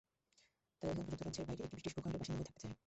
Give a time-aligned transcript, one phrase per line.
[0.79, 2.75] তাদের অধিকাংশ যুক্তরাজ্যের বাইরে একটি ব্রিটিশ ভূখণ্ডের বাসিন্দা হয়ে থাকতে চায়।